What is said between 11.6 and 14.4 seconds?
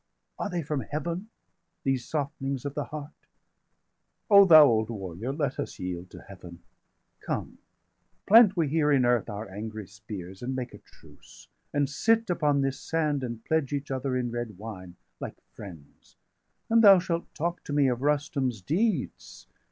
and sit upon this sand, 440 And pledge each other in